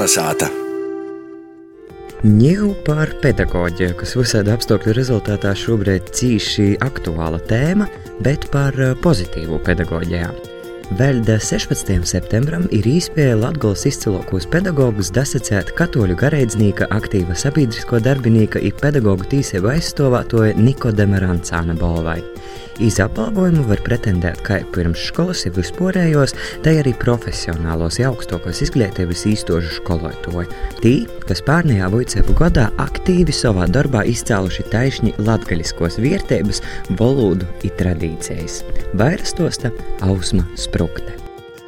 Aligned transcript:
Kalnasāta. 0.00 0.46
Ņēmu 2.24 2.70
par 2.86 3.10
pedagoģiju, 3.20 3.98
kas 4.00 4.14
visādi 4.16 4.48
apstākļu 4.54 4.94
rezultātā 4.96 5.50
šobrīd 5.52 6.08
cīši 6.16 6.78
aktuāla 6.80 7.36
tēma, 7.50 7.84
bet 8.24 8.46
par 8.48 8.72
eh, 8.80 8.94
pozitīvu 9.04 9.58
pedagoģiju. 9.66 10.30
Vēl 10.96 11.20
16. 11.28 11.92
septembrim 12.08 12.64
ir 12.72 12.88
īspēja 12.88 13.36
Latvijas 13.42 13.84
izcilākos 13.92 14.48
pedagogus 14.48 15.12
dasacēt 15.12 15.74
katoļu 15.76 16.16
garīdznieka, 16.24 16.88
aktīva 16.96 17.36
sabiedrisko 17.36 18.00
darbinīka 18.00 18.64
un 18.64 18.80
pedagoģu 18.80 19.28
tīsību 19.34 19.74
aizstāvētoja 19.74 20.56
Nikodema 20.56 21.20
Rancāna 21.26 21.76
balvai. 21.76 22.22
Iz 22.80 22.96
apbalvojumu 23.02 23.66
var 23.68 23.82
pretendēt 23.84 24.40
kā 24.46 24.60
pirms 24.72 25.02
skolas, 25.10 25.44
ja 25.44 25.52
vispārējos, 25.52 26.32
tā 26.64 26.78
arī 26.80 26.94
profesionālos, 26.96 27.98
ja 28.00 28.08
augstākās 28.08 28.62
izglītības 28.64 29.26
īstošu 29.28 29.76
skolotāju. 29.80 30.46
Tī, 30.80 30.94
kas 31.28 31.44
pārnējā 31.44 31.90
vicēpu 31.92 32.36
gadā 32.40 32.70
aktīvi 32.80 33.36
savā 33.36 33.68
darbā 33.68 34.06
izcēluši 34.08 34.68
taisni 34.72 35.14
latgaļiskos 35.20 36.00
vērtības, 36.00 36.64
valodu 36.96 37.48
un 37.60 37.80
tradīcijas. 37.80 38.62
Vairs 38.96 39.36
tosta 39.36 39.74
Ausma 40.06 40.46
Sprukte. 40.56 41.19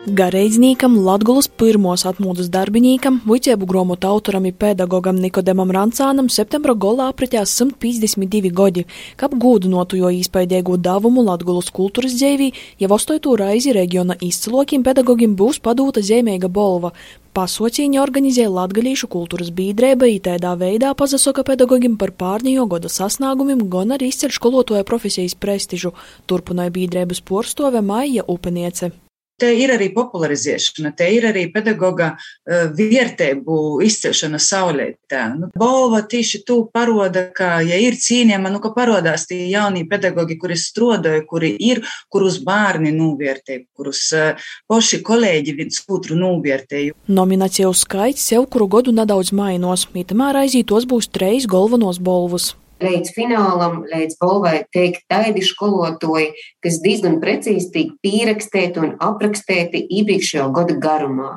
Garīdzniekam, 0.00 0.94
Latvijas 1.04 1.44
pirmos 1.60 2.06
atmodas 2.08 2.46
darbinīkam, 2.48 3.18
vicēbu 3.28 3.66
grāmatu 3.68 4.08
autoram 4.08 4.46
un 4.48 4.54
pedagogam 4.56 5.18
Nikodemam 5.20 5.68
Rancānam 5.76 6.30
septembra 6.32 6.72
golā 6.72 7.10
apritās 7.12 7.52
152 7.60 8.48
godi, 8.48 8.86
kap 9.20 9.34
gūdinotu 9.36 9.98
jo 10.00 10.08
īspaidīgo 10.08 10.78
davumu 10.80 11.20
Latvijas 11.26 11.68
kultūras 11.76 12.14
dzīvī, 12.16 12.48
jau 12.80 12.88
ostoitu 12.96 13.34
raizi 13.36 13.74
reģiona 13.76 14.16
izcilokiem 14.24 14.86
pedagogiem 14.88 15.34
būs 15.36 15.60
padūta 15.60 16.00
zīmīga 16.00 16.48
bolva. 16.48 16.94
Pasaucīņa 17.36 18.00
organizē 18.00 18.48
latgalīšu 18.48 19.04
kultūras 19.12 19.52
bīdrēba, 19.52 20.08
itēdā 20.16 20.54
veidā 20.64 20.94
pazasoka 20.96 21.44
pedagogiem 21.44 22.00
par 22.00 22.16
pārņējo 22.16 22.66
goda 22.72 22.88
sasnāgumiem, 22.88 23.68
gan 23.68 23.92
arī 23.98 24.08
izceļ 24.14 24.32
skolotoja 24.40 24.88
profesijas 24.88 25.36
prestižu, 25.36 25.92
turpināja 26.24 26.72
bīdrēbas 26.80 27.20
porstove 27.20 27.84
Maija 27.84 28.24
Upeniece. 28.24 28.94
Te 29.40 29.50
ir 29.56 29.72
arī 29.74 29.90
popularizēšana, 29.94 30.92
te 30.96 31.08
ir 31.14 31.26
arī 31.30 31.46
pedagoga 31.52 32.12
uh, 32.16 32.68
vērtību 32.76 33.80
izcelšana 33.86 34.40
saulētā. 34.42 35.22
Nu, 35.38 35.50
Bolva 35.56 36.02
tieši 36.10 36.42
tu 36.46 36.60
paroda, 36.72 37.26
ka, 37.36 37.58
ja 37.66 37.78
ir 37.80 37.96
cīņama, 38.00 38.52
nu, 38.52 38.60
ka 38.62 38.72
parodās 38.76 39.26
tie 39.30 39.42
jaunie 39.50 39.86
pedagogi, 39.88 40.38
kuri 40.40 40.58
strodoja, 40.60 41.24
kuri 41.28 41.54
ir, 41.56 41.82
kurus 42.12 42.40
bērni 42.44 42.92
novērtē, 42.96 43.62
kurus 43.76 44.06
uh, 44.16 44.48
poši 44.70 45.02
kolēģi 45.06 45.56
viens 45.58 45.82
otru 45.90 46.18
novērtēju. 46.20 46.96
Nomināciju 47.10 47.72
skaits 47.76 48.28
sev 48.30 48.46
kuru 48.52 48.68
godu 48.78 48.94
nedaudz 48.94 49.32
mainos, 49.36 49.88
itamā 49.96 50.34
raizī 50.36 50.64
tos 50.66 50.88
būs 50.88 51.10
treis 51.10 51.48
galvenos 51.50 51.98
bolvus 52.02 52.52
līdz 52.80 53.12
finālam, 53.14 53.82
līdz 53.90 54.16
balvai 54.20 54.62
teikt 54.74 55.04
tādi 55.10 55.42
skolotoji, 55.44 56.30
kas 56.64 56.80
diezgan 56.84 57.18
precīzi 57.22 57.70
tiek 57.74 57.92
pierakstēti 58.04 58.82
un 58.82 58.94
aprakstēti 59.02 59.82
iepriekšējo 60.00 60.48
gada 60.56 60.76
garumā. 60.80 61.32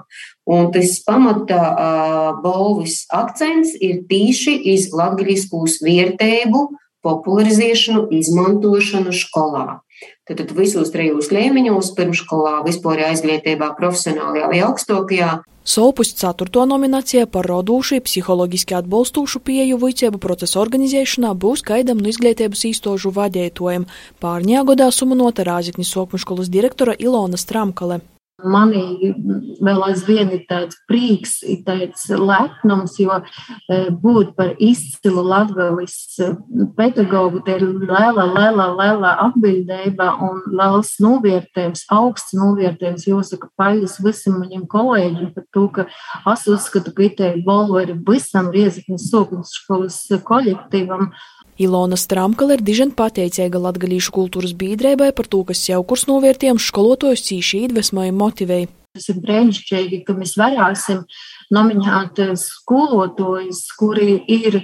Un 0.50 0.72
tas 0.76 0.98
pamatā 1.08 1.62
uh, 1.72 2.30
balvis 2.44 3.04
akcents 3.14 3.76
ir 3.80 4.04
tīši 4.10 4.58
iz 4.74 4.90
latgaļiskūs 4.96 5.80
vērtēbu 5.84 6.66
popularizēšanu, 7.04 8.08
izmantošanu 8.16 9.14
skolā. 9.16 9.82
Tad 10.28 10.52
visos 10.56 10.92
trejos 10.92 11.30
līmeņos, 11.36 11.94
pirmskolā, 11.98 12.62
vispārējā 12.68 13.10
izglītībā, 13.18 13.74
profesionālajā 13.80 14.50
vai 14.52 14.62
augstākajā, 14.64 15.32
Solpus 15.64 16.10
4. 16.20 16.66
nominācijā 16.68 17.24
par 17.32 17.48
rodūšu, 17.48 18.02
psiholoģiski 18.04 18.76
atbalstošu 18.82 19.40
pieeju 19.48 19.78
vicēbu 19.80 20.20
procesu 20.20 20.60
organizēšanā 20.60 21.32
būs 21.40 21.64
gaidām 21.64 22.04
no 22.04 22.12
izglītības 22.12 22.66
īstožu 22.68 23.14
vadētojiem. 23.16 23.88
Pārņā 24.20 24.66
godā 24.68 24.92
sumanota 24.92 25.48
Rāziknis 25.48 25.96
Sokmuškolas 25.96 26.52
direktora 26.52 27.00
Ilona 27.00 27.40
Stramkale. 27.40 28.02
Manī 28.44 29.14
vēl 29.64 29.84
aizvien 29.88 30.32
ir 30.36 30.44
tāds 30.50 30.78
prieks, 30.90 31.38
ir 31.48 31.62
tāds 31.68 32.06
lepnums, 32.12 32.98
jo 33.00 33.20
e, 33.20 33.78
būt 34.04 34.34
par 34.38 34.54
izcilu 34.60 35.24
latgalis 35.26 35.96
e, 36.20 36.32
pedagogu, 36.78 37.44
te 37.46 37.56
ir 37.58 37.66
liela, 37.66 38.26
liela, 38.36 38.68
liela 38.76 39.14
atbildība 39.28 40.10
un 40.28 40.42
liels 40.52 40.96
novērtējums, 41.04 41.86
augsts 41.94 42.36
novērtējums. 42.38 43.08
Jāsaka, 43.10 43.52
paldies 43.60 44.00
visam 44.04 44.42
maniem 44.42 44.68
kolēģiem 44.70 45.32
par 45.36 45.48
to, 45.56 45.68
ka 45.78 45.88
es 46.34 46.48
uzskatu, 46.52 46.96
ka 46.96 47.08
itē 47.08 47.32
balva 47.46 47.86
ir 47.86 47.96
visam 48.08 48.52
Riezikņas 48.54 49.08
sokums 49.14 49.56
skolas 49.62 50.02
kolektīvam. 50.28 51.12
Ilona 51.62 51.98
Stramkala 52.00 52.58
ir 52.58 52.64
dižen 52.66 52.94
pateicīga 52.98 53.62
latgalīšu 53.62 54.14
kultūras 54.16 54.56
bīdrēbai 54.58 55.12
par 55.14 55.30
to, 55.30 55.44
kas 55.46 55.62
jau 55.70 55.84
kurs 55.86 56.08
novērtējām 56.10 56.62
skolotojus 56.62 57.28
cīši 57.30 57.68
iedvesmoja 57.68 58.16
motivēja. 58.18 58.72
Tas 58.94 59.08
ir 59.10 59.16
brīnišķīgi, 59.24 60.04
ka 60.06 60.14
mēs 60.14 60.36
varēsim 60.38 61.00
nominēt 61.54 62.20
skolotājus, 62.38 63.64
kuri 63.74 64.20
ir 64.30 64.60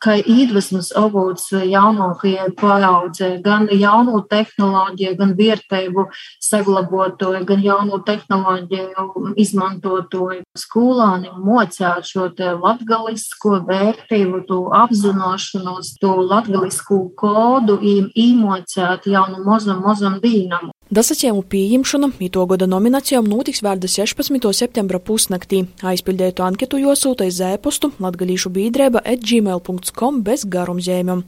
kā 0.00 0.14
iedvesmas 0.20 0.88
avots 0.96 1.50
jaunākajai 1.52 2.46
paaudzē, 2.60 3.28
gan 3.44 3.68
jaunu 3.68 4.22
tehnoloģiju, 4.30 5.12
gan 5.18 5.34
vērtību 5.36 6.06
saglabotoju, 6.46 7.42
gan 7.50 7.64
jaunu 7.64 8.00
tehnoloģiju 8.08 9.34
izmantotoju. 9.44 10.40
Skolāni 10.56 11.34
mocēt 11.44 12.08
šo 12.08 12.30
latgalisko 12.64 13.58
vērtību, 13.68 14.44
to 14.48 14.62
apzināšanos, 14.80 15.92
to 16.00 16.14
latgalisku 16.24 17.02
kodu, 17.20 17.76
īmocēt 17.84 19.12
jaunu 19.12 19.44
mozam, 19.44 19.84
mozam 19.84 20.20
dīnam. 20.24 20.72
Dasacēmu 20.94 21.40
pieņemšana 21.50 22.08
mīto 22.20 22.42
gada 22.46 22.68
nominācijām 22.70 23.26
notiks 23.26 23.64
vārda 23.64 23.88
16. 23.90 24.44
septembra 24.54 25.00
pusnaktī. 25.02 25.64
Aizpildētu 25.82 26.44
anketu 26.46 26.78
josūta 26.78 27.26
iz 27.26 27.40
ēpostu 27.42 27.90
latgalīšu 28.04 28.52
bīdrēba 28.54 29.02
at 29.02 29.24
gmail.com 29.26 30.20
bez 30.28 30.44
garumzējumiem. 30.54 31.24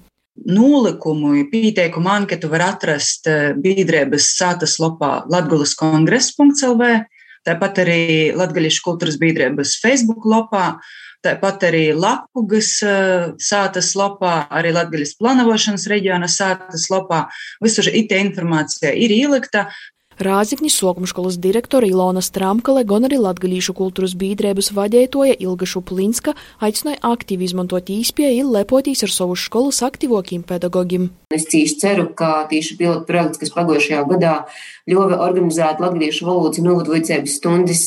Nolikumu, 0.53 1.33
pieteikumu 1.51 2.13
anketu 2.13 2.53
var 2.53 2.67
atrast 2.69 3.27
eh, 3.33 3.57
bīdrēbas 3.65 4.29
sātas 4.37 4.77
lopā 4.79 5.25
latgulaskongress.lv, 5.35 6.93
tāpat 7.49 7.83
arī 7.83 8.01
Latgalīšu 8.39 8.85
kultūras 8.87 9.19
bīdrēbas 9.19 9.81
Facebook 9.83 10.29
lopā 10.31 10.77
Tāpat 11.27 11.65
arī 11.67 11.83
Lapugas 11.97 12.77
sātas 13.43 13.91
lopā, 13.99 14.47
arī 14.55 14.71
Latgaļas 14.77 15.17
planavošanas 15.19 15.89
reģiona 15.91 16.31
sātas 16.31 16.87
lopā. 16.93 17.25
Visur 17.65 17.91
itē 17.91 18.21
informācija 18.29 18.95
ir 18.95 19.15
ielikta. 19.17 19.67
Rāzikņu 20.23 20.71
sokmuškolas 20.73 21.37
direktora 21.45 21.85
Ilona 21.91 22.23
Stramkale, 22.25 22.87
gan 22.89 23.05
arī 23.05 23.19
latgalīšu 23.21 23.75
kultūras 23.77 24.15
bīdrēbas 24.17 24.71
vadētoja 24.73 25.35
Ilga 25.45 25.69
Šuplinska 25.69 26.33
aicināja 26.65 27.03
aktīvi 27.05 27.45
izmantot 27.51 27.91
īspēju 27.93 28.47
lepotīs 28.55 29.05
ar 29.05 29.13
savu 29.13 29.37
skolas 29.37 29.83
aktīvokiem 29.85 30.47
pedagogiem. 30.49 31.11
Es 31.35 31.43
cīši 31.51 31.75
ceru, 31.83 32.03
ka 32.15 32.45
tieši 32.47 32.77
pilotu 32.79 33.03
projekts, 33.09 33.41
kas 33.41 33.51
pagājušajā 33.51 34.05
gadā 34.13 34.35
ļova 34.87 35.17
organizēt 35.25 35.83
latgalīšu 35.83 36.23
valodas 36.29 36.61
un 36.63 36.69
novadvicības 36.71 37.35
stundas 37.41 37.83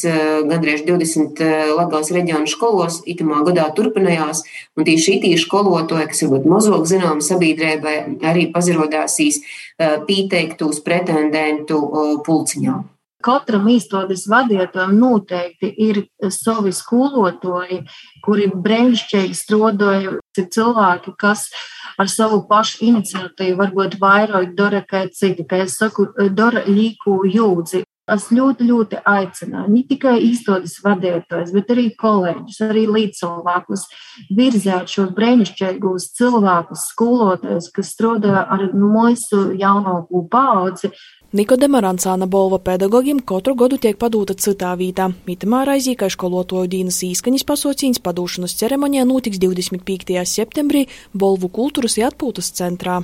gandrīz 0.50 0.84
20 0.84 1.40
Latgales 1.78 2.12
reģionu 2.18 2.52
skolos, 2.52 3.00
itamā 3.08 3.40
gadā 3.48 3.70
turpinājās, 3.80 4.44
un 4.76 4.90
tieši 4.92 5.16
itī 5.22 5.34
skolotoja, 5.40 6.10
kas 6.12 6.26
varbūt 6.26 6.52
mazāk 6.52 6.86
zinām 6.92 7.24
sabiedrībai, 7.24 7.98
arī 8.28 8.50
pazirodāsīs 8.52 9.40
pieteiktu 9.80 10.74
uz 10.74 10.84
pretendentu 10.84 11.80
pulciņā. 12.28 12.82
Katram 13.20 13.66
īstenības 13.68 14.22
vadītājam 14.32 14.94
noteikti 14.96 15.74
ir 15.86 16.06
savi 16.32 16.72
skolotāji, 16.72 17.82
kuri 18.24 18.48
brīnišķīgi 18.54 19.36
strādāja. 19.36 20.16
Ir 20.40 20.48
cilvēki, 20.56 21.12
kas 21.20 21.50
ar 22.00 22.08
savu 22.08 22.46
pašu 22.48 22.86
iniciatīvu 22.88 23.60
varbūt 23.60 24.00
vairāk 24.00 24.54
dara 24.56 24.80
kā 24.88 25.04
citi, 25.12 25.44
kā 25.44 25.66
es 25.66 25.76
saku, 25.82 26.08
dara 26.32 26.64
līku 26.70 27.20
jūdzi. 27.28 27.84
Es 28.10 28.30
ļoti, 28.34 28.66
ļoti 28.66 29.00
aicināju 29.06 29.70
ne 29.70 29.84
tikai 29.86 30.16
īstenības 30.26 30.80
vadītājus, 30.82 31.52
bet 31.54 31.70
arī 31.76 31.86
kolēģus, 32.00 32.58
arī 32.66 32.86
līdzcilvēkus 32.90 33.84
virzēt 34.34 34.90
šos 34.90 35.12
brīnišķīgos 35.18 36.08
cilvēkus, 36.18 36.88
skolotājus, 36.96 37.70
kas 37.76 37.94
strādā 37.94 38.48
ar 38.48 38.66
mūsu 38.74 39.52
jaunāko 39.60 40.24
paudzi, 40.32 40.90
Nikodema 41.32 41.78
Rancāna 41.80 42.26
Bolva 42.26 42.58
pedagogiem 42.58 43.20
katru 43.22 43.54
gadu 43.54 43.78
tiek 43.78 44.00
padūta 44.02 44.34
citā 44.34 44.72
vietā. 44.80 45.12
Mitamā 45.28 45.60
raizī, 45.70 45.94
ka 45.94 46.08
skolotoju 46.10 46.66
Dīnas 46.72 46.98
īskaņas 47.06 47.46
pasaucīņas 47.46 48.02
padūšanas 48.02 48.58
ceremonijā 48.58 49.06
notiks 49.06 49.38
25. 49.38 50.18
septembrī 50.26 50.88
Bolvu 51.14 51.52
kultūras 51.54 52.00
atpūtas 52.10 52.50
centrā. 52.58 53.04